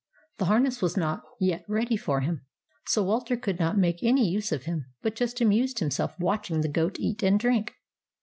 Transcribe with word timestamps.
The 0.39 0.45
harness 0.45 0.81
was 0.81 0.97
not 0.97 1.21
yet 1.39 1.63
ready 1.67 1.95
for 1.95 2.21
him, 2.21 2.43
so 2.87 3.03
Walter 3.03 3.37
could 3.37 3.59
not 3.59 3.77
make 3.77 4.01
any 4.01 4.27
use 4.27 4.51
of 4.51 4.63
him, 4.63 4.85
but 5.03 5.15
just 5.15 5.39
amused 5.41 5.77
himself 5.77 6.19
watching 6.19 6.61
the 6.61 6.67
goat 6.73 6.97
eat 6.99 7.21
and 7.21 7.39
drink. 7.39 7.75